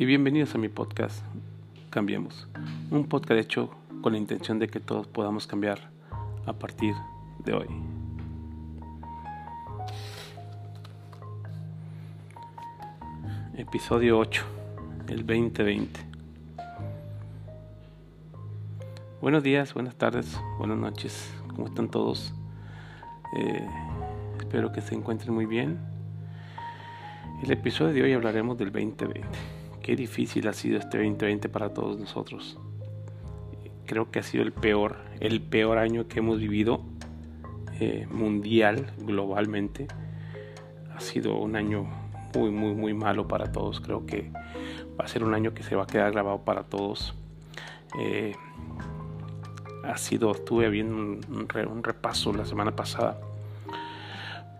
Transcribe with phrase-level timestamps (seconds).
[0.00, 1.24] y bienvenidos a mi podcast
[1.90, 2.46] Cambiemos,
[2.88, 3.70] un podcast hecho
[4.00, 5.90] con la intención de que todos podamos cambiar
[6.46, 6.94] a partir
[7.44, 7.66] de hoy.
[13.56, 14.44] Episodio 8,
[15.08, 16.00] el 2020.
[19.20, 22.32] Buenos días, buenas tardes, buenas noches, ¿cómo están todos?
[23.36, 23.66] Eh,
[24.38, 25.76] espero que se encuentren muy bien.
[27.42, 29.57] El episodio de hoy hablaremos del 2020
[29.88, 32.58] Qué difícil ha sido este 2020 para todos nosotros.
[33.86, 36.82] Creo que ha sido el peor, el peor año que hemos vivido
[37.80, 39.88] eh, mundial, globalmente.
[40.94, 41.88] Ha sido un año
[42.34, 43.80] muy, muy, muy malo para todos.
[43.80, 44.30] Creo que
[45.00, 47.14] va a ser un año que se va a quedar grabado para todos.
[47.98, 48.34] Eh,
[49.84, 53.18] ha sido, estuve viendo un repaso la semana pasada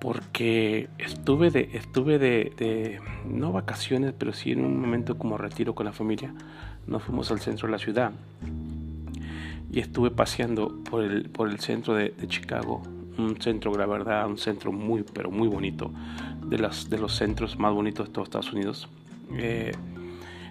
[0.00, 5.86] porque estuve de estuve de, no vacaciones pero sí en un momento como retiro con
[5.86, 6.32] la familia.
[6.86, 8.12] Nos fuimos al centro de la ciudad
[9.70, 12.82] y estuve paseando por el por el centro de, Chicago
[13.18, 15.92] un centro la verdad un centro muy pero muy bonito
[16.46, 18.88] de las de los centros más bonitos de todos Estados Unidos.
[19.36, 19.72] Eh,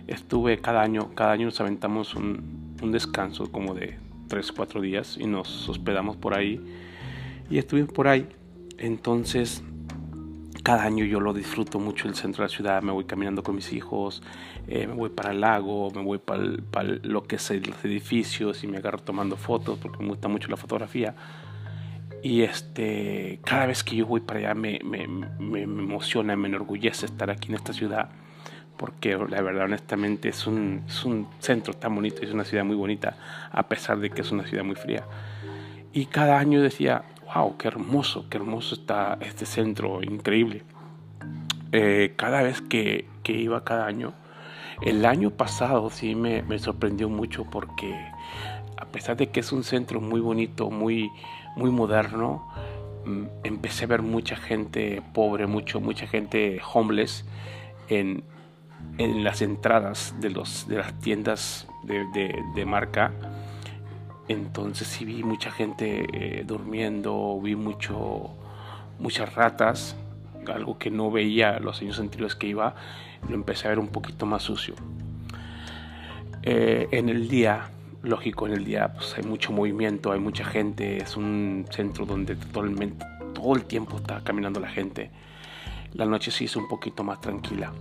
[0.08, 5.18] estuve cada año cada año nos aventamos un, un descanso como de 3 4 días
[5.18, 6.62] y nos hospedamos por ahí.
[7.50, 8.28] Y estuvimos por ahí
[8.78, 9.64] entonces,
[10.64, 13.56] cada año yo lo disfruto mucho el centro de la ciudad, me voy caminando con
[13.56, 14.22] mis hijos,
[14.68, 16.44] eh, me voy para el lago, me voy para,
[17.04, 20.58] lo que es los edificios y me agarro tomando fotos porque me gusta mucho la
[20.58, 21.16] fotografía.
[22.22, 27.06] Y este, cada vez que yo voy para allá me, me, me, emociona, me enorgullece
[27.06, 28.10] estar aquí en esta ciudad
[28.76, 32.76] porque la verdad honestamente es un, es un centro tan bonito, es una ciudad muy
[32.76, 33.16] bonita
[33.52, 35.04] a pesar de que es una ciudad muy fría.
[35.94, 37.04] Y cada año decía,
[37.38, 40.64] wow, qué hermoso, qué hermoso está este centro, increíble.
[41.72, 44.14] Eh, cada vez que, iba cada año,
[44.82, 47.94] el año pasado sí me, sorprendió mucho porque
[48.78, 51.12] a pesar de que es un centro muy bonito, muy,
[51.56, 52.48] muy moderno,
[53.06, 57.26] mm, empecé a ver mucha gente pobre, mucho, mucha gente homeless
[57.90, 58.24] en,
[58.98, 63.12] las entradas de, los, de las tiendas de marca
[64.28, 68.36] entonces sí vi mucha gente eh, durmiendo, vi mucho,
[69.00, 69.96] muchas ratas,
[70.48, 72.76] algo que no veía los años anteriores que iba,
[73.28, 74.76] lo empecé a ver un poquito más sucio.
[76.44, 77.70] Eh, en el día,
[78.04, 82.36] lógico, en el día pues hay mucho movimiento, hay mucha gente, es un centro donde
[82.36, 85.12] totalmente, todo el tiempo está caminando la gente.
[85.94, 87.72] La noche sí es un poquito más tranquila.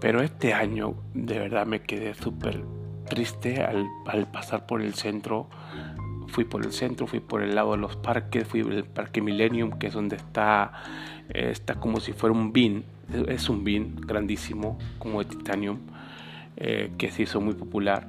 [0.00, 2.62] Pero este año de verdad me quedé súper
[3.08, 3.88] triste al,
[4.30, 5.48] pasar por el centro.
[6.28, 9.78] Fui por el centro, fui por el lado de los parques, fui al Parque Millennium,
[9.78, 10.72] que es donde está,
[11.30, 12.84] eh, está como si fuera un bin,
[13.28, 15.78] es un bin grandísimo, como de titanium,
[16.56, 18.08] eh, que se hizo muy popular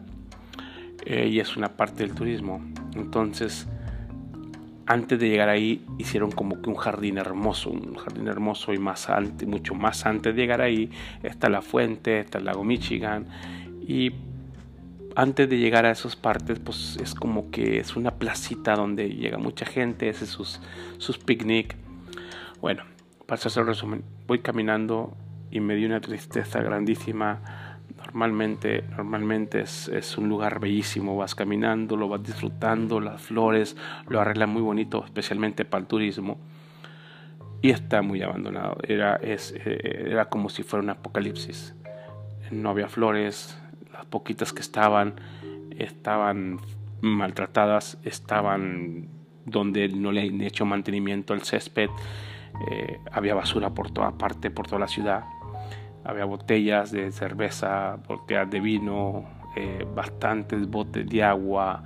[1.05, 2.61] eh, y es una parte del turismo.
[2.95, 3.67] Entonces,
[4.85, 9.09] antes de llegar ahí, hicieron como que un jardín hermoso, un jardín hermoso y más
[9.09, 10.89] antes, mucho más antes de llegar ahí,
[11.21, 13.27] está la fuente, está el lago Michigan
[13.87, 14.11] y
[15.19, 19.37] antes de llegar a esas partes, pues es como que es una placita donde llega
[19.37, 20.61] mucha gente, hace sus,
[20.97, 21.75] sus picnic.
[22.61, 22.83] Bueno,
[23.25, 25.17] para hacer el resumen, voy caminando
[25.51, 27.41] y me dio una tristeza grandísima.
[27.97, 33.75] Normalmente, normalmente es, es, un lugar bellísimo, vas caminando, lo vas disfrutando, las flores
[34.07, 36.37] lo arreglan muy bonito, especialmente para el turismo.
[37.61, 41.75] Y está muy abandonado, era, es, eh, era como si fuera un apocalipsis.
[42.51, 43.59] No había flores,
[43.91, 45.15] las poquitas que estaban
[45.77, 46.59] estaban
[47.01, 49.07] maltratadas, estaban
[49.45, 51.89] donde no le han hecho mantenimiento al césped,
[52.69, 55.23] eh, había basura por toda parte, por toda la ciudad,
[56.03, 59.25] había botellas de cerveza, botellas de vino,
[59.55, 61.83] eh, bastantes botes de agua.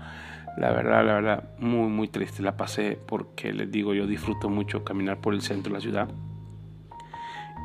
[0.58, 4.84] La verdad, la verdad, muy, muy triste la pasé porque les digo, yo disfruto mucho
[4.84, 6.08] caminar por el centro de la ciudad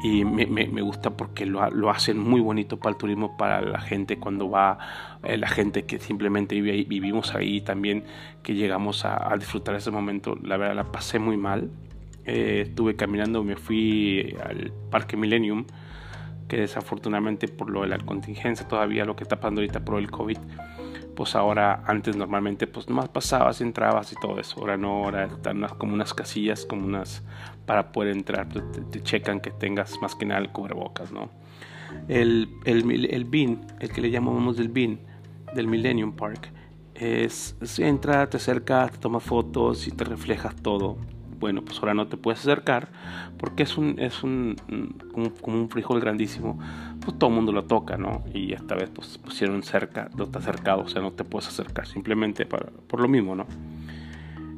[0.03, 4.19] y me, gusta porque lo, lo, hacen muy bonito para el turismo, para la gente
[4.19, 4.79] cuando va,
[5.25, 8.05] eh, la gente que simplemente vive ahí, vivimos ahí también,
[8.43, 10.37] que llegamos a, disfrutar ese momento.
[10.43, 11.71] La verdad la pasé muy mal.
[12.27, 15.65] Eh, estuve caminando, me fui al Parque Millennium,
[16.47, 20.11] que desafortunadamente por lo de la contingencia, todavía lo que está pasando ahorita por el
[20.11, 20.39] COVID,
[21.19, 25.67] pues ahora antes normalmente pues nomás pasabas, entrabas y todo eso, ahora no, ahora están
[25.77, 27.25] como unas casillas, como unas
[27.67, 28.63] para poder entrar, pues,
[28.93, 31.29] te, checan que tengas más que nada el cubrebocas, ¿no?
[32.07, 35.01] El, el, el BIN, el que le llamamos el BIN,
[35.57, 36.53] del Millennium Park,
[36.95, 40.99] es, entra, te acercas, te tomas fotos y te reflejas todo.
[41.41, 42.91] Bueno, pues ahora no te puedes acercar
[43.39, 44.55] porque es un, es un,
[45.41, 46.61] como, un frijol grandísimo.
[47.09, 48.23] Pues todo el mundo lo toca, ¿no?
[48.35, 51.87] Y esta vez pues pusieron cerca, no está cercado, o sea, no te puedes acercar,
[51.87, 53.47] simplemente para, por lo mismo, ¿no?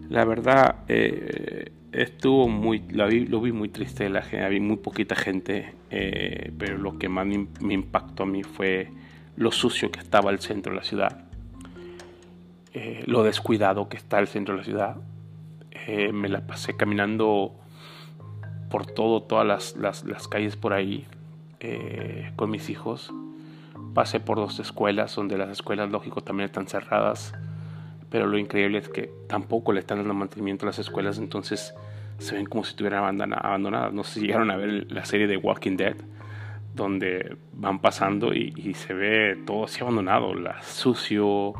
[0.08, 4.78] La verdad, eh, estuvo muy, lo vi, lo vi muy triste, la gente, había muy
[4.78, 7.24] poquita gente, eh, pero lo que más
[7.60, 8.90] me impactó a mí fue
[9.36, 11.26] lo sucio que estaba el centro de la ciudad,
[12.74, 14.96] eh, lo descuidado que está el centro de la ciudad.
[16.12, 17.54] me la pasé caminando
[18.72, 21.06] por todo, todas las, las, las calles por ahí,
[21.60, 23.12] eh, con mis hijos.
[23.94, 27.34] Pasé por dos escuelas, donde las escuelas, lógico, también están cerradas.
[28.10, 31.74] Pero lo increíble es que tampoco le están dando mantenimiento a las escuelas, entonces
[32.18, 33.92] se ven como si estuvieran abandonadas.
[33.92, 35.96] No sé si llegaron a ver la serie de Walking Dead,
[36.74, 41.54] donde van pasando y, se ve todo así abandonado, la sucio,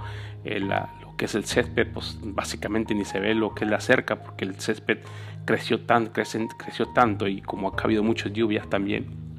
[0.44, 3.80] eh, lo que es el césped, pues básicamente ni se ve lo que es la
[3.80, 4.98] cerca, porque el césped
[5.44, 9.29] creció, tan, creció, creció tanto y como ha habido muchas lluvias también,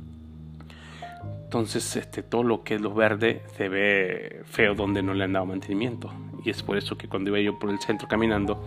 [1.51, 5.33] entonces, este, todo lo que es lo verde se ve feo donde no le han
[5.33, 6.09] dado mantenimiento.
[6.45, 8.65] Y es por eso que cuando iba yo por el centro caminando,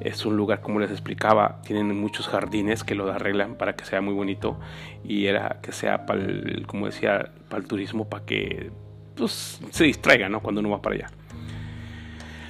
[0.00, 4.00] es un lugar, como les explicaba, tienen muchos jardines que lo arreglan para que sea
[4.00, 4.58] muy bonito.
[5.04, 8.72] Y era que sea para el, como decía, para el turismo, para que
[9.14, 10.40] pues, se distraiga ¿no?
[10.40, 11.10] cuando uno va para allá.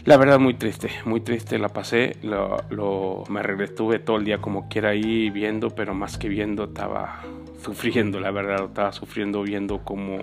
[0.06, 4.38] La verdad muy triste, muy triste la pasé, lo, lo, me estuve todo el día
[4.38, 7.24] como quiera ahí viendo, pero más que viendo estaba
[7.58, 10.18] sufriendo, la verdad, estaba sufriendo viendo cómo,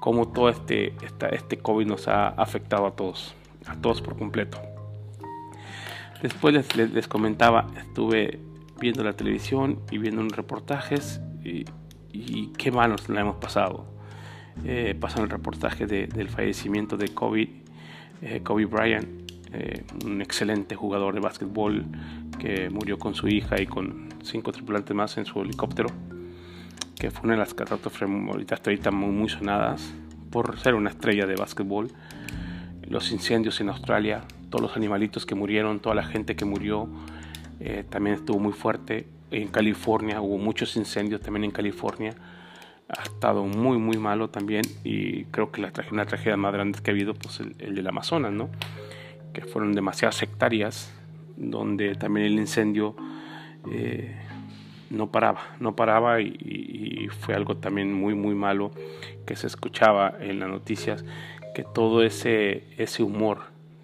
[0.00, 0.94] cómo todo este,
[1.30, 3.34] este COVID nos ha afectado a todos,
[3.66, 4.58] a todos por completo.
[6.22, 8.38] Después les, comentaba, estuve
[8.80, 11.64] viendo la televisión y viendo unos reportajes y,
[12.58, 13.86] qué malos la hemos pasado.
[14.64, 17.62] Eh, pasan el reportaje del fallecimiento de Kobe,
[18.20, 19.08] eh, Kobe Bryant,
[19.52, 21.84] eh, un excelente jugador de básquetbol
[22.38, 25.88] que murió con su hija y con cinco tripulantes más en su helicóptero
[27.02, 29.92] que fue una de las catástrofes ahorita, ahorita muy, muy sonadas
[30.30, 31.88] por ser una estrella de básquetbol.
[32.88, 36.88] Los incendios en Australia, todos los animalitos que murieron, toda la gente que murió,
[37.58, 39.08] eh, también estuvo muy fuerte.
[39.32, 42.14] En California hubo muchos incendios también en California.
[42.88, 44.62] Ha estado muy, muy malo también.
[44.84, 47.88] Y creo que la una tragedia más grande que ha habido, pues el, el del
[47.88, 48.48] Amazonas, ¿no?
[49.32, 50.94] Que fueron demasiadas hectáreas,
[51.36, 52.94] donde también el incendio
[53.72, 54.14] eh,
[54.92, 58.70] no paraba, no paraba y, fue algo también muy muy malo
[59.26, 61.04] que se escuchaba en las noticias
[61.54, 63.38] que todo ese ese humor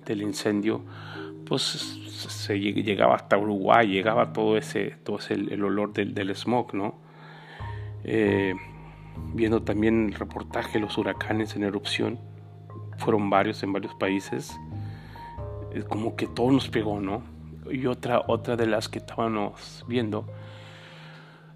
[0.06, 0.82] del incendio
[1.46, 6.74] pues se llegaba hasta Uruguay, llegaba todo ese todo ese, el, olor del, del, smog,
[6.74, 6.96] ¿no?
[8.04, 8.54] Eh,
[9.34, 12.18] viendo también el reportaje los huracanes en erupción,
[12.98, 14.58] fueron varios en varios países,
[15.88, 17.22] como que todo nos pegó, ¿no?
[17.70, 20.26] Y otra, otra de las que estábamos viendo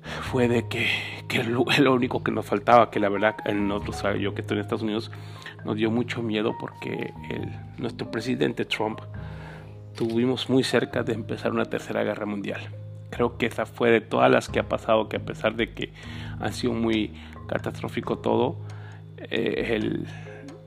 [0.02, 0.86] fue de que,
[1.28, 4.60] que lo, único que nos faltaba, que la verdad en nosotros, yo que estoy en
[4.62, 5.10] Estados Unidos,
[5.64, 7.12] nos dio mucho miedo porque
[7.78, 9.00] nuestro presidente Trump
[9.94, 12.60] tuvimos muy cerca de empezar una tercera guerra mundial.
[13.10, 15.92] Creo que esa fue de todas las que ha pasado, que a pesar de que
[16.40, 17.12] ha sido muy
[17.46, 18.56] catastrófico todo,
[19.18, 20.06] eh, el,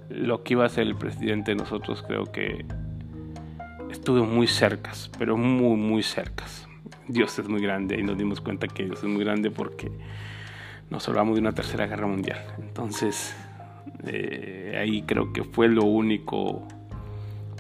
[0.10, 2.66] lo que iba a ser el presidente nosotros creo que
[3.90, 6.68] estuvo muy cercas, pero muy, muy cercas.
[7.08, 9.92] Dios es muy grande y nos dimos cuenta que Dios es muy grande porque
[10.90, 12.44] nos hablamos de una tercera guerra mundial.
[12.60, 13.36] Entonces,
[14.06, 16.68] eh, ahí creo que fue lo único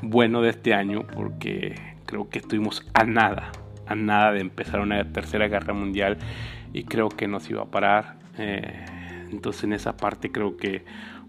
[0.02, 1.76] bueno de este año porque
[2.06, 3.52] creo que estuvimos a nada,
[3.88, 6.18] a nada de empezar una tercera guerra mundial
[6.74, 8.18] y creo que nos iba a parar.
[8.38, 8.86] Eh,
[9.32, 10.84] entonces en esa parte creo que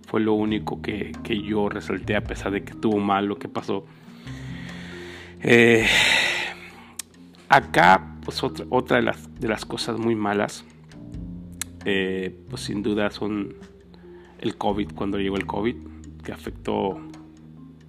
[0.07, 3.49] fue lo único que, que, yo resalté a pesar de que estuvo mal lo que
[3.49, 3.87] pasó.
[5.43, 5.87] Eh,
[7.49, 10.65] Acá, pues otra, otra de, las, de las cosas muy malas,
[11.85, 13.55] eh, pues sin duda son
[14.41, 15.76] el COVID, cuando llegó el COVID,
[16.25, 17.00] que afectó,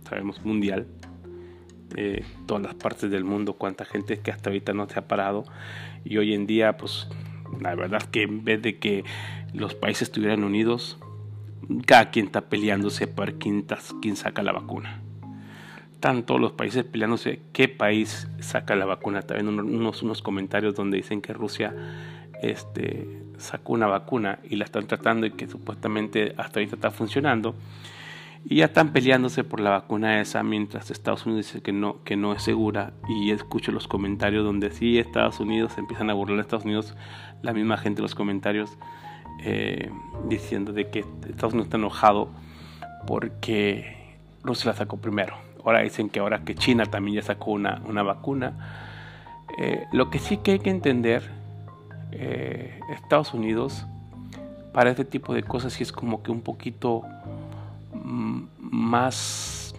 [0.07, 0.85] sabemos, mundial,
[1.95, 5.45] eh, todas las partes del mundo, cuánta gente que hasta ahorita no se ha parado.
[6.05, 7.07] Y hoy en día, pues
[7.59, 9.05] la verdad que en vez de que
[9.53, 10.99] los países estuvieran unidos,
[11.87, 13.65] cada quien está peleándose para quién,
[14.01, 15.01] quién saca la vacuna
[15.97, 19.23] están todos los países peleándose qué país saca la vacuna.
[19.23, 21.73] También unos, unos comentarios donde dicen que Rusia
[22.43, 27.55] este, sacó una vacuna y la están tratando y que supuestamente hasta ahorita está funcionando.
[28.45, 32.15] Y ya están peleándose por la vacuna esa mientras Estados Unidos dice que no, que
[32.15, 32.93] no es segura.
[33.09, 36.95] Y escucho los comentarios donde sí Estados Unidos empiezan a burlar a Estados Unidos,
[37.41, 38.77] la misma gente los comentarios
[39.43, 39.89] eh,
[40.29, 42.29] diciendo de que Estados Unidos está enojado
[43.07, 47.81] porque Rusia la sacó primero Ahora dicen que ahora que China también ya sacó una,
[47.85, 48.53] una vacuna.
[49.57, 51.29] Eh, lo que sí que hay que entender,
[52.13, 53.85] eh, Estados Unidos
[54.71, 57.01] para este tipo de cosas sí es como que un poquito
[57.93, 59.75] mm, más,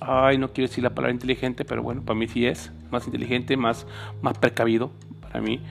[0.00, 3.56] ay, no quiero decir la palabra inteligente, pero bueno, para mí sí es más inteligente,
[3.56, 3.86] más,
[4.20, 4.90] más precavido
[5.22, 5.62] para mí,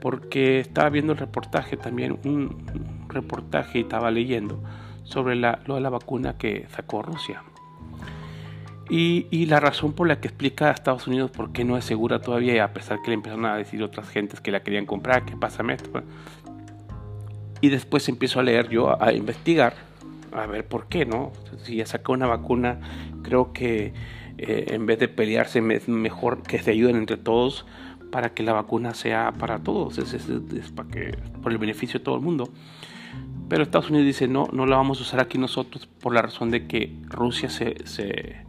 [0.00, 4.60] porque estaba viendo el reportaje también, un reportaje y estaba leyendo
[5.04, 7.44] sobre la, lo de la vacuna que sacó Rusia.
[8.88, 12.20] Y, la razón por la que explica a Estados Unidos por qué no es segura
[12.20, 15.36] todavía, a pesar que le empezaron a decir otras gentes que la querían comprar, que
[15.36, 16.02] pásame esto.
[17.60, 19.74] Y después empiezo a leer yo, a, investigar,
[20.32, 21.32] a ver por qué, ¿no?
[21.64, 22.78] Si ya sacó una vacuna,
[23.22, 23.92] creo que
[24.38, 27.66] eh, en vez de pelearse es mejor que se ayuden entre todos
[28.12, 32.14] para que la vacuna sea para todos, es, para que, por el beneficio de todo
[32.14, 32.48] el mundo.
[33.48, 36.50] Pero Estados Unidos dice, no, no la vamos a usar aquí nosotros por la razón
[36.50, 38.45] de que Rusia se, se,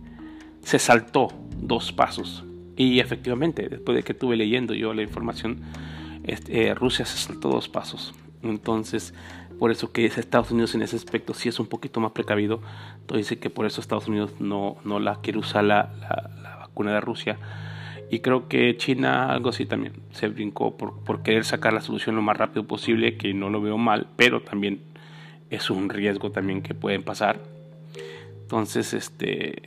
[0.80, 1.30] saltó
[1.62, 2.44] dos pasos.
[2.76, 5.62] Y efectivamente, después de que estuve leyendo yo la información,
[6.24, 8.14] este, eh, Rusia se saltó dos pasos.
[8.44, 9.14] Entonces,
[9.60, 12.62] por eso que Estados Unidos en ese aspecto sí es un poquito más precavido.
[13.00, 15.90] Entonces dice que por eso Estados Unidos no, no la quiere usar la,
[16.42, 17.38] la, vacuna de Rusia.
[18.12, 22.16] Y creo que China algo así también se brincó por, por, querer sacar la solución
[22.16, 24.82] lo más rápido posible, que no lo veo mal, pero también
[25.50, 27.40] es un riesgo también que pueden pasar.
[28.48, 29.62] Entonces, este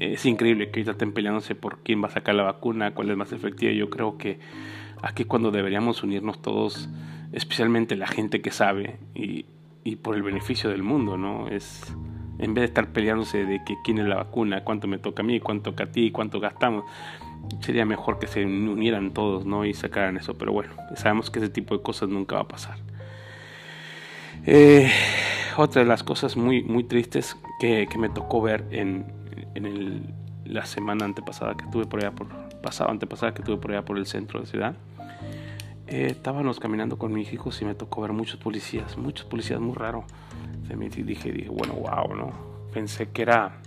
[0.00, 3.30] es increíble que estén peleándose por quién va a sacar la vacuna, cuál es más
[3.30, 3.72] efectiva.
[3.72, 4.38] Yo creo que
[5.02, 6.88] aquí cuando deberíamos unirnos todos
[7.32, 9.44] especialmente la gente que sabe y,
[9.84, 11.48] y, por el beneficio del mundo, ¿no?
[11.48, 11.94] Es
[12.38, 15.26] en vez de estar peleándose de que quién es la vacuna, cuánto me toca a
[15.26, 16.84] mí, cuánto toca a ti, cuánto gastamos,
[17.60, 19.66] sería mejor que se unieran todos, ¿no?
[19.66, 22.78] Y sacaran eso, pero bueno, sabemos que ese tipo de cosas nunca va a pasar.
[24.46, 24.90] Eh,
[25.58, 29.06] otra de las cosas muy, muy tristes que, que me tocó ver en,
[29.54, 32.28] en el, la semana antepasada que tuve por allá por
[32.60, 34.76] pasado antepasada que tuve por allá por el centro de ciudad
[35.88, 39.74] eh, estábamos caminando con mis hijos y me tocó ver muchos policías, muchos policías, muy
[39.74, 40.04] raro.
[40.68, 42.32] Y dije, dije, bueno, wow, ¿no?
[42.72, 43.60] Pensé que era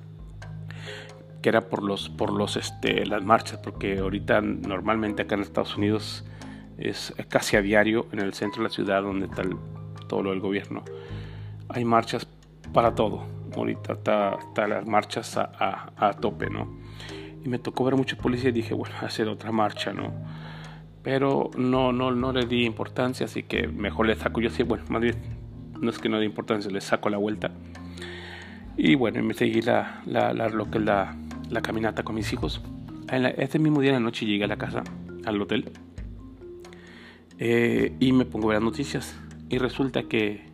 [1.41, 5.77] que era por los por los este las marchas porque ahorita normalmente acá en Estados
[5.77, 6.25] Unidos
[6.77, 9.43] es casi a diario en el centro de la ciudad donde está
[10.09, 10.83] todo lo del gobierno
[11.69, 12.27] hay marchas
[12.73, 13.23] para todo
[13.59, 16.79] ahorita está, las marchas a, a, tope no
[17.43, 20.13] y me tocó ver muchos policías y dije bueno hacer otra marcha no
[21.03, 24.83] pero no, no, no le di importancia, así que mejor le saco yo sí, bueno,
[24.89, 25.15] más bien
[25.79, 27.51] no es que no dé importancia, le saco la vuelta.
[28.75, 31.17] Y bueno, me seguí la, la, lo que es la,
[31.49, 32.61] la, caminata con mis hijos.
[33.09, 34.83] En este mismo día de la noche llegué a la casa,
[35.25, 35.71] al hotel,
[37.37, 39.19] eh, y me pongo a ver las noticias.
[39.49, 40.48] Y resulta que,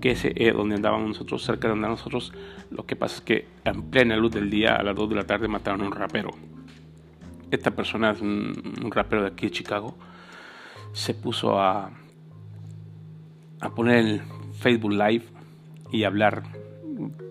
[0.00, 2.32] que ese eh, donde andábamos nosotros, cerca de donde nosotros,
[2.70, 5.26] lo que pasa es que en plena luz del día, a las 2 de la
[5.26, 6.30] tarde, mataron a un rapero
[7.50, 9.96] esta persona es un, rapero de aquí de Chicago,
[10.92, 11.90] se puso a,
[13.60, 15.24] a poner el Facebook Live
[15.90, 16.42] y hablar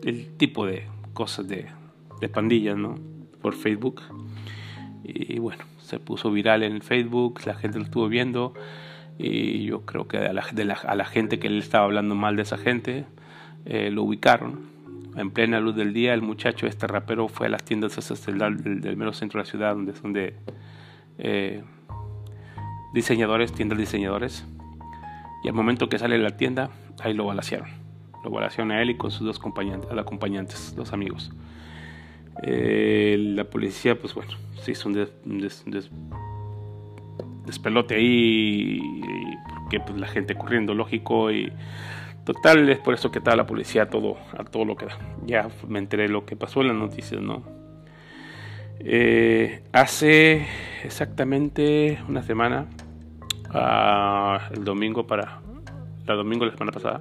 [0.04, 1.68] el tipo de cosas de,
[2.20, 2.96] de pandillas, ¿no?
[3.42, 4.02] Por Facebook.
[5.04, 8.54] Y bueno, se puso viral en Facebook, la gente lo estuvo viendo
[9.18, 12.44] y yo creo que a la, a la gente que le estaba hablando mal de
[12.44, 13.06] esa gente
[13.66, 14.78] eh, lo ubicaron
[15.18, 18.82] en plena luz del día, el muchacho, este rapero, fue a las tiendas esas del,
[18.82, 20.36] del, mero centro de la ciudad, donde son de
[21.18, 21.64] eh,
[22.94, 24.46] diseñadores, tiendas de diseñadores.
[25.44, 26.70] Y al momento que sale de la tienda,
[27.04, 27.70] ahí lo balacearon.
[28.24, 31.32] Lo balacearon a él y con sus dos acompañantes, acompañantes dos amigos.
[32.44, 35.08] Eh, la policía, pues bueno, se hizo un,
[37.48, 38.80] despelote ahí,
[39.64, 41.52] porque pues, la gente corriendo, lógico, y
[42.28, 44.98] Total, es por eso que está la policía a todo, a todo lo que da.
[45.26, 47.42] Ya me enteré lo que pasó en las noticias, ¿no?
[48.82, 50.46] Eh, hace
[50.84, 52.68] exactamente una semana,
[53.50, 55.40] ah, el domingo para,
[56.06, 57.00] la domingo de la semana pasada,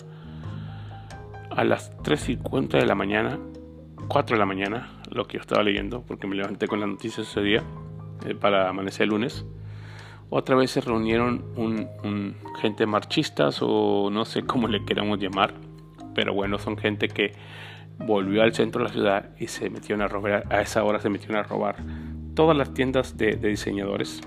[1.50, 3.40] a las 3.50 de la mañana,
[4.06, 7.28] 4 de la mañana, lo que yo estaba leyendo, porque me levanté con las noticias
[7.28, 7.64] ese día,
[8.24, 9.44] eh, para amanecer el lunes,
[10.28, 15.54] otra vez se reunieron un, gente marchistas o no sé cómo le queramos llamar,
[16.14, 17.32] pero bueno, son gente que
[17.98, 21.08] volvió al centro de la ciudad y se metieron a robar, a esa hora se
[21.08, 21.76] metieron a robar
[22.34, 24.20] todas las tiendas de, diseñadores.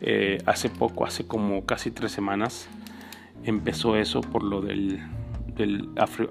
[0.00, 2.68] Eh, hace poco, hace como casi tres semanas,
[3.44, 5.00] empezó eso por lo del,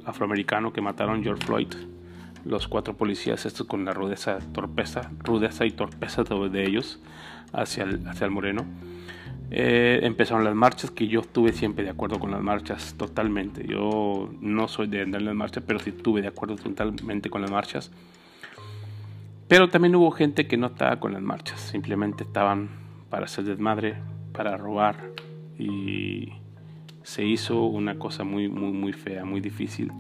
[0.06, 1.74] afroamericano que mataron George Floyd.
[2.46, 7.00] Los cuatro policías, estos con la rudeza, torpeza, rudeza y torpeza de ellos
[7.54, 8.66] hacia el, hacia el Moreno.
[9.52, 13.66] Eh, empezaron las marchas, que yo estuve siempre de acuerdo con las marchas, totalmente.
[13.68, 17.42] Yo no soy de andar en las marchas, pero sí estuve de acuerdo totalmente con
[17.42, 17.92] las marchas.
[19.48, 22.70] Pero también hubo gente que no estaba con las marchas, simplemente estaban
[23.10, 23.96] para hacer desmadre,
[24.32, 24.96] para robar
[25.60, 26.34] y,
[27.04, 29.92] se hizo una cosa muy, muy, muy fea, muy difícil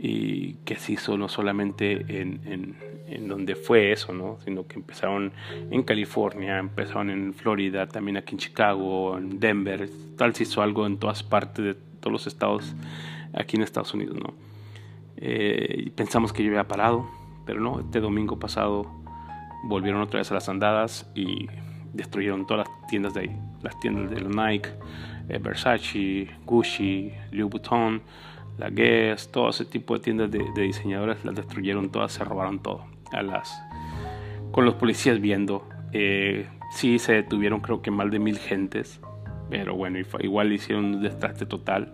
[0.00, 2.76] y que se hizo no solamente en, en,
[3.08, 4.38] en, donde fue eso, ¿no?
[4.44, 5.32] sino que empezaron
[5.70, 10.86] en California, empezaron en Florida, también aquí en Chicago, en Denver, tal se hizo algo
[10.86, 12.74] en todas partes de todos los estados
[13.32, 14.16] aquí en Estados Unidos.
[14.16, 14.34] ¿no?
[15.16, 17.08] Eh, pensamos que yo había parado,
[17.44, 18.90] pero no, este domingo pasado
[19.64, 21.48] volvieron otra vez a las andadas y
[21.92, 24.68] destruyeron todas las tiendas de ahí, las tiendas de Nike,
[25.28, 28.02] eh, Versace, Gucci, Louis Vuitton,
[28.58, 32.84] la Guess, todo ese tipo de tiendas de, diseñadores las destruyeron todas, se robaron todo.
[33.12, 33.62] A las,
[34.50, 39.00] con los policías viendo, eh, sí se detuvieron creo que más de mil gentes,
[39.50, 41.92] pero bueno, igual hicieron un destraste total.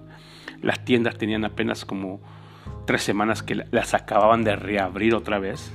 [0.63, 2.21] Las tiendas tenían apenas como
[2.87, 5.73] tres semanas que las acababan de reabrir otra vez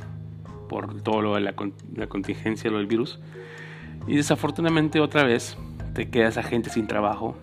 [0.70, 1.54] por todo lo de la,
[1.96, 3.20] la contingencia, lo del virus.
[4.08, 5.58] Y desafortunadamente otra vez
[5.94, 7.38] te queda esa gente sin trabajo.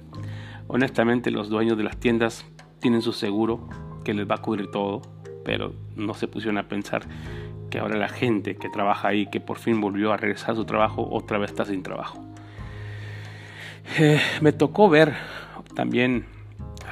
[0.66, 2.46] Honestamente los dueños de las tiendas
[2.84, 3.66] tienen su seguro
[4.04, 5.00] que les va a cubrir todo,
[5.42, 7.06] pero no se pusieron a pensar
[7.70, 10.66] que ahora la gente que trabaja ahí, que por fin volvió a regresar a su
[10.66, 12.22] trabajo, otra vez está sin trabajo.
[13.98, 15.14] Eh, me tocó ver
[15.74, 16.26] también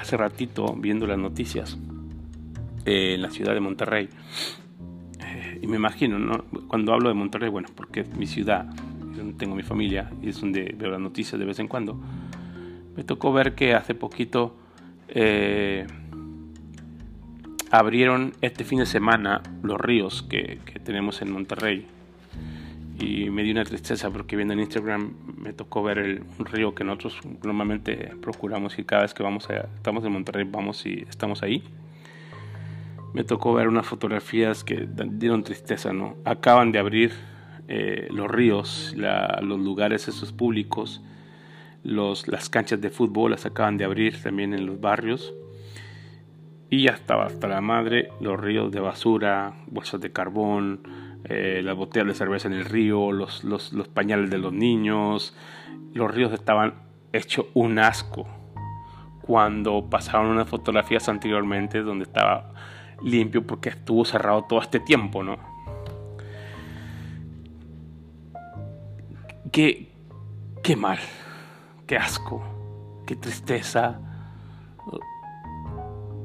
[0.00, 1.76] hace ratito, viendo las noticias,
[2.86, 4.08] eh, en la ciudad de Monterrey.
[5.20, 6.42] Eh, y me imagino, ¿no?
[6.68, 8.64] cuando hablo de Monterrey, bueno, porque es mi ciudad,
[9.14, 12.00] donde tengo mi familia y es donde veo las noticias de vez en cuando,
[12.96, 14.56] me tocó ver que hace poquito
[15.14, 15.86] eh,
[17.70, 21.86] abrieron este fin de semana los ríos que, tenemos en Monterrey.
[22.98, 26.74] Y me dio una tristeza porque viendo en Instagram me tocó ver el, un río
[26.74, 31.04] que nosotros normalmente procuramos y cada vez que vamos a, estamos en Monterrey vamos y
[31.08, 31.62] estamos ahí.
[33.12, 36.16] Me tocó ver unas fotografías que dieron tristeza, ¿no?
[36.24, 37.12] Acaban de abrir
[37.68, 41.02] eh, los ríos, los lugares esos públicos,
[41.82, 45.34] los, las canchas de fútbol las acaban de abrir también en los barrios.
[46.70, 50.80] Y ya estaba hasta la madre los ríos de basura, bolsas de carbón,
[51.24, 55.36] eh, las botellas de cerveza en el río, los, los, pañales de los niños.
[55.92, 56.74] Los ríos estaban
[57.12, 58.26] hechos un asco
[59.20, 62.54] cuando pasaron unas fotografías anteriormente donde estaba
[63.02, 65.36] limpio porque estuvo cerrado todo este tiempo, ¿no?
[69.52, 69.92] Qué,
[70.62, 70.98] qué mal,
[71.92, 72.42] qué asco,
[73.04, 74.00] qué tristeza.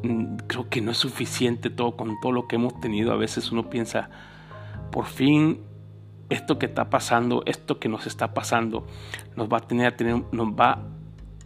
[0.02, 3.12] Mm, creo que no es suficiente todo con todo lo que hemos tenido.
[3.12, 4.10] A veces uno piensa,
[4.94, 5.60] por fin
[6.30, 8.88] esto que está pasando, esto que nos está pasando,
[9.36, 9.94] nos va a tener,
[10.32, 10.86] nos va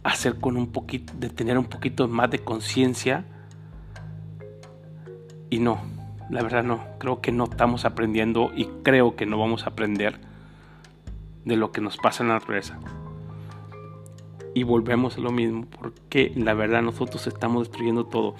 [0.04, 3.24] a hacer con un poquito de tener un poquito más de conciencia.
[5.50, 5.80] Y no,
[6.30, 6.78] la verdad no.
[7.00, 10.20] Creo que no estamos aprendiendo y creo que no vamos a aprender
[11.44, 12.78] de lo que nos pasa en la naturaleza.
[14.54, 18.34] Y volvemos a lo mismo, porque la verdad nosotros estamos destruyendo todo.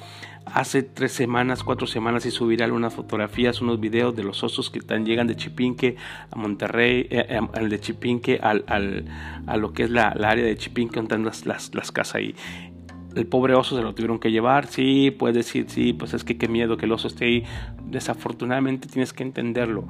[0.45, 4.81] Hace tres semanas, cuatro semanas hizo viral unas fotografías, unos videos de los osos que
[4.81, 5.97] están, llegan de Chipinque
[6.31, 9.07] a Monterrey, eh, eh, de Chipinque al, al,
[9.47, 12.35] a lo que es la, área de Chipinque, donde están las, las, las casas ahí
[13.15, 16.39] el pobre oso se lo tuvieron que llevar, sí, puedes decir, sí, pues es que
[16.39, 17.45] qué miedo que el oso esté ahí.
[17.85, 19.87] Desafortunadamente tienes que entenderlo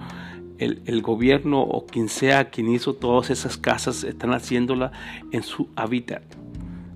[0.64, 4.92] el, gobierno o quien sea quien hizo todas esas casas están haciéndola
[5.30, 6.22] en su hábitat.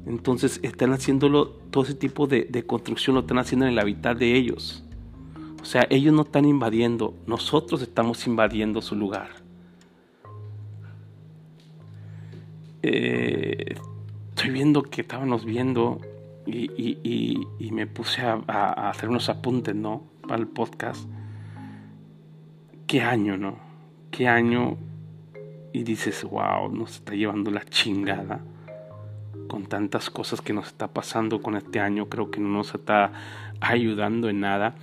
[0.07, 4.35] Entonces están haciéndolo, todo ese tipo de, construcción lo están haciendo en el hábitat de
[4.35, 4.85] ellos.
[5.61, 9.29] O sea, ellos no están invadiendo, nosotros estamos invadiendo su lugar.
[12.83, 13.75] Eh,
[14.29, 16.01] estoy viendo que estábamos viendo
[16.47, 20.05] y, me puse a, a, hacer unos apuntes, ¿no?
[20.23, 21.09] Para el podcast
[22.87, 23.59] qué año, ¿no?
[24.11, 24.77] Qué año
[25.73, 28.41] y dices, wow, nos está llevando la chingada
[29.49, 33.13] con tantas cosas que nos está pasando con este año, creo que no nos está
[33.61, 34.75] ayudando en nada.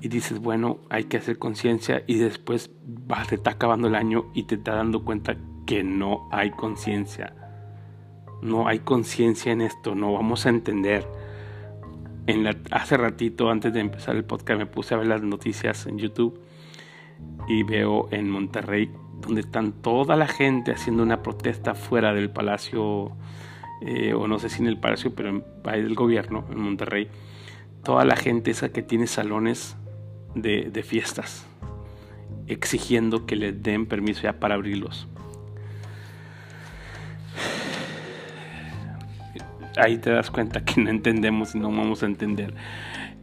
[0.00, 2.70] Y dices, bueno, hay que hacer conciencia y después
[3.10, 7.34] va, te está acabando el año y te está dando cuenta que no hay conciencia.
[8.42, 11.08] No hay conciencia en esto, no vamos a entender.
[12.26, 15.86] En la, hace ratito, antes de empezar el podcast, me puse a ver las noticias
[15.86, 16.43] en YouTube
[17.48, 23.12] y veo en Monterrey donde están toda la gente haciendo una protesta fuera del palacio,
[23.80, 27.08] eh, o no sé si en el palacio, pero en el gobierno, en Monterrey,
[27.82, 29.76] toda la gente esa que tiene salones
[30.34, 31.46] de, de fiestas,
[32.46, 35.08] exigiendo que les den permiso ya para abrirlos.
[39.76, 42.54] Ahí te das cuenta que no entendemos y no vamos a entender.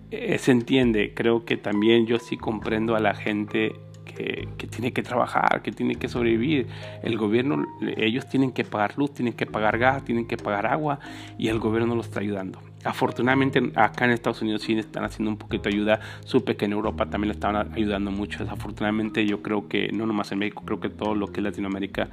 [0.10, 3.74] Eh, se entiende, creo que también yo sí comprendo a la gente
[4.06, 6.68] que, que, tiene que trabajar, que tiene que sobrevivir.
[7.04, 7.66] El gobierno,
[7.98, 11.00] ellos tienen que pagar luz, tienen que pagar gas, tienen que pagar agua
[11.38, 12.60] y el gobierno no los está ayudando.
[12.84, 16.00] Afortunadamente acá en Estados Unidos sí están haciendo un poquito de ayuda.
[16.26, 18.44] Supe que en Europa también le estaban ayudando mucho.
[18.44, 22.10] Desafortunadamente yo creo que no nomás en México, creo que todo lo que es Latinoamérica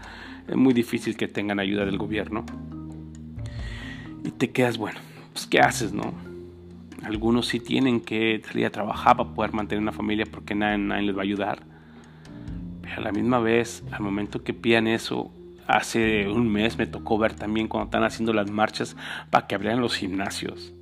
[0.46, 2.44] es muy difícil que tengan ayuda del gobierno.
[4.24, 4.98] Y te quedas, bueno,
[5.32, 6.12] pues ¿qué haces, no?
[7.02, 11.06] Algunos sí tienen que salir a trabajar para poder mantener una familia porque nadie, nadie
[11.06, 11.67] les va a ayudar.
[12.88, 15.30] Pero a la misma vez, al momento que pidan eso,
[15.68, 18.96] Hace un mes me tocó ver también cuando están haciendo las marchas
[19.28, 20.72] para que abrieran los gimnasios.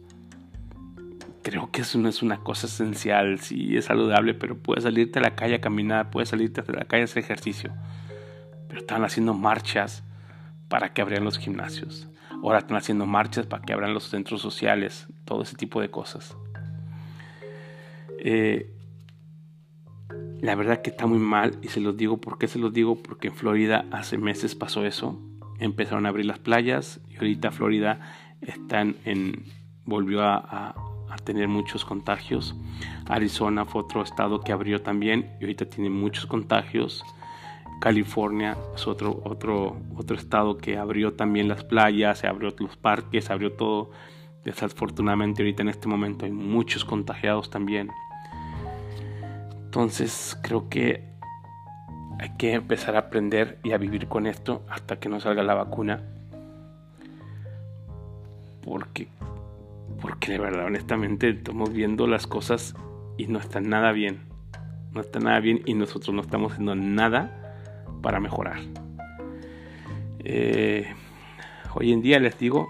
[1.43, 5.23] Creo que eso no es una cosa esencial, sí es saludable, pero puedes salirte a
[5.23, 7.73] la calle a caminar, puedes salirte a la calle a hacer ejercicio.
[8.69, 10.05] Pero están haciendo marchas
[10.69, 12.07] para que abrieran los gimnasios.
[12.31, 16.37] Ahora están haciendo marchas para que abran los centros sociales, todo ese tipo de cosas.
[18.21, 18.73] Eh,
[20.41, 23.03] la verdad que está muy mal y se los digo, ¿por qué se los digo?
[23.03, 25.19] Porque en Florida hace meses pasó eso.
[25.59, 28.01] Empezaron a abrir las playas y ahorita Florida
[28.43, 29.45] están en,
[29.85, 30.75] volvió a,
[31.25, 32.55] tener muchos contagios.
[33.07, 37.03] Arizona fue otro estado que abrió también y ahorita tiene muchos contagios.
[37.81, 43.31] California es otro, otro, otro estado que abrió también las playas, se abrió los parques,
[43.31, 43.91] abrió todo.
[44.45, 47.91] Desafortunadamente ahorita en este momento hay muchos contagiados también.
[49.67, 51.03] Entonces creo que
[52.19, 55.55] hay que empezar a aprender y a vivir con esto hasta que nos salga la
[55.55, 56.03] vacuna.
[58.63, 59.09] Porque,
[60.01, 62.75] porque de verdad, honestamente, estamos viendo las cosas
[63.19, 64.21] y no están nada bien.
[64.93, 68.61] No está nada bien y nosotros no estamos haciendo nada para mejorar.
[70.21, 70.87] Eh,
[71.75, 72.69] hoy en día les digo,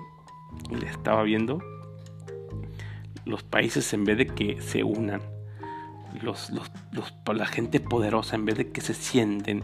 [0.70, 1.62] les estaba viendo,
[3.26, 5.20] los países en vez de que se unan,
[6.22, 9.62] los, los, la gente poderosa, en vez de que se sienten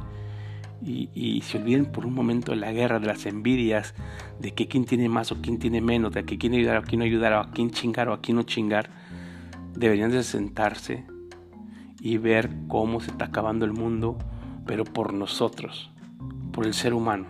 [0.84, 3.94] y, se olviden por un momento de la guerra, de las envidias,
[4.40, 6.98] de que quién tiene más o quién tiene menos, de que quién ayudar o quién
[7.00, 8.90] no ayudar, o a quién chingar o a quién no chingar,
[9.74, 11.06] deberían de sentarse
[12.00, 14.18] y ver cómo se está acabando el mundo,
[14.66, 15.90] pero por nosotros,
[16.52, 17.26] por el ser humano.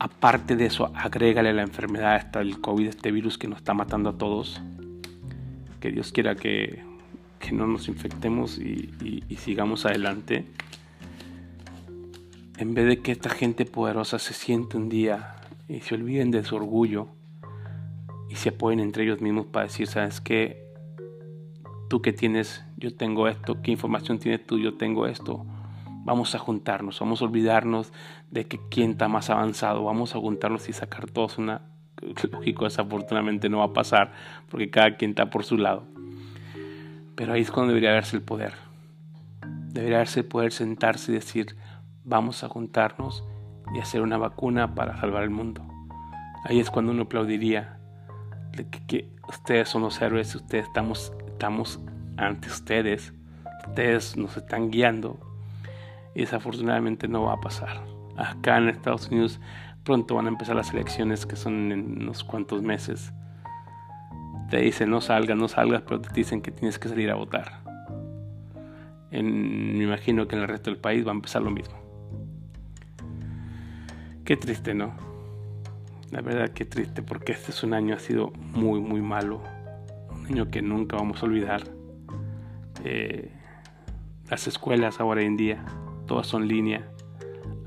[0.00, 4.10] Aparte de eso, agrégale la enfermedad hasta el COVID, este virus que nos está matando
[4.10, 4.60] a todos.
[5.78, 6.82] Que Dios quiera que
[7.42, 8.90] que no nos infectemos y,
[9.36, 10.46] sigamos adelante.
[12.56, 15.34] En vez de que esta gente poderosa se siente un día
[15.68, 17.08] y se olviden de su orgullo
[18.30, 20.62] y se apoyen entre ellos mismos para decir, ¿sabes qué?
[21.90, 24.58] Tú que tienes, yo tengo esto, ¿qué información tienes tú?
[24.58, 25.44] Yo tengo esto.
[26.04, 27.92] Vamos a juntarnos, vamos a olvidarnos
[28.30, 31.62] de que quién está más avanzado, vamos a juntarnos y sacar todos una...
[32.32, 34.12] Lógico, desafortunadamente no va a pasar
[34.48, 35.92] porque cada quien está por su lado.
[37.14, 38.54] Pero ahí es cuando debería haberse el poder.
[39.68, 41.56] Debería haberse el poder sentarse y decir,
[42.04, 43.24] vamos a juntarnos
[43.74, 45.62] y hacer una vacuna para salvar el mundo.
[46.44, 47.78] Ahí es cuando uno aplaudiría
[48.86, 51.80] que, ustedes son los héroes, ustedes estamos, estamos
[52.16, 53.12] ante ustedes,
[53.66, 55.18] ustedes nos están guiando
[56.14, 57.82] y desafortunadamente no va a pasar.
[58.16, 59.40] Acá en Estados Unidos
[59.84, 63.12] pronto van a empezar las elecciones que son en unos cuantos meses
[64.52, 67.62] te dicen no salgas, no salgas, pero te dicen que tienes que salir a votar.
[69.10, 71.74] En, me imagino que en el resto del país va a empezar lo mismo.
[74.26, 74.92] Qué triste, ¿no?
[76.10, 79.42] La verdad que triste porque este es un año ha sido muy, muy malo.
[80.10, 81.62] Un año que nunca vamos a olvidar.
[82.84, 83.32] Eh,
[84.28, 85.64] las escuelas ahora en día,
[86.06, 86.90] todas son línea.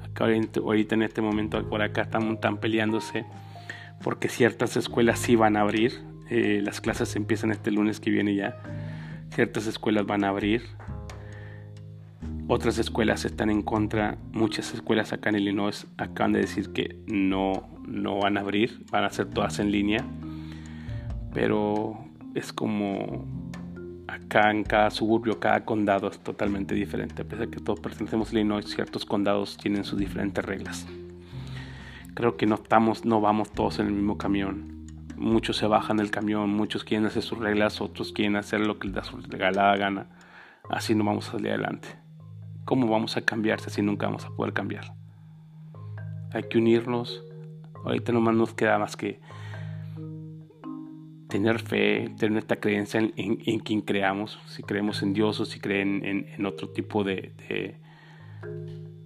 [0.03, 3.25] Acá ahorita en este momento por acá están, están peleándose
[4.03, 8.35] porque ciertas escuelas sí van a abrir eh, las clases empiezan este lunes que viene
[8.35, 8.57] ya.
[9.29, 10.63] Ciertas escuelas van a abrir.
[12.47, 14.17] Otras escuelas están en contra.
[14.31, 18.85] Muchas escuelas acá en Illinois acaban de decir que no, no van a abrir.
[18.91, 20.03] Van a ser todas en línea.
[21.33, 21.97] Pero
[22.33, 23.25] es como
[24.07, 27.21] acá en cada suburbio, cada condado es totalmente diferente.
[27.21, 30.87] A pesar de que todos pertenecemos a Illinois, ciertos condados tienen sus diferentes reglas.
[32.13, 34.75] Creo que no estamos, no vamos todos en el mismo camión
[35.17, 38.87] muchos se bajan del camión, muchos quieren hacer sus reglas, otros quieren hacer lo que
[38.87, 40.07] les da su regalada gana.
[40.69, 41.87] Así no vamos a salir adelante.
[42.65, 44.93] ¿Cómo vamos a cambiar si nunca vamos a poder cambiar?
[46.33, 47.23] Hay que unirnos.
[47.83, 49.19] Ahorita nomás nos queda más que
[51.29, 56.27] tener fe, tener esta creencia en, quien creamos, si creemos en Dios o si creen
[56.37, 57.75] en, otro tipo de, de,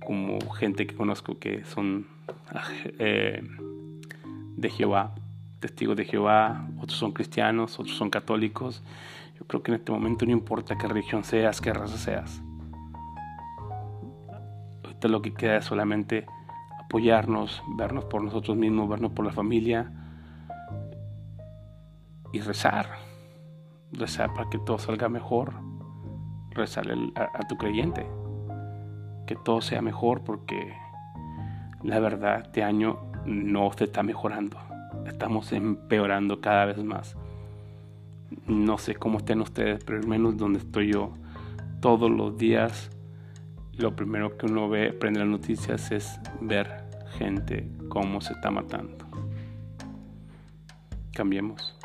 [0.06, 2.08] como gente que conozco que son
[3.00, 3.42] eh,
[4.56, 5.16] de Jehová
[5.60, 8.82] testigos de Jehová, otros son cristianos, otros son católicos.
[9.38, 12.42] Yo creo que en este momento no importa qué religión seas, qué raza seas.
[14.84, 16.26] ahorita lo que queda es solamente
[16.80, 19.92] apoyarnos, vernos por nosotros mismos, vernos por la familia
[22.32, 22.88] y rezar.
[23.92, 25.54] Rezar para que todo salga mejor.
[26.52, 28.06] Rezar a, tu creyente.
[29.28, 30.74] Que todo sea mejor porque
[31.84, 34.58] la verdad este año no se está mejorando.
[35.10, 37.18] Estamos empeorando cada vez más.
[38.48, 41.14] No sé cómo estén ustedes, pero al menos donde estoy yo,
[41.82, 42.90] todos los días
[43.74, 46.86] lo primero que uno ve, prende las noticias, es ver
[47.18, 48.98] gente cómo se está matando.
[51.12, 51.76] Cambiemos.